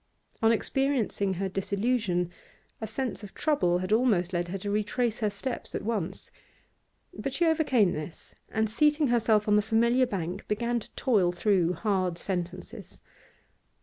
[0.41, 2.31] On experiencing her disillusion
[2.81, 6.31] a sense of trouble had almost led her to retrace her steps at once,
[7.13, 11.73] but she overcame this, and, seating herself on the familiar bank, began to toil through
[11.73, 12.99] hard sentences.